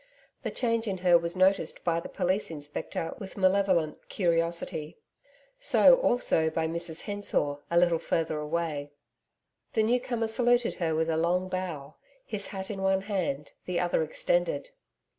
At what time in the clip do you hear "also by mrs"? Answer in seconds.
5.97-7.03